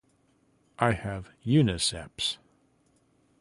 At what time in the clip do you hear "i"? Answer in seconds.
0.79-0.93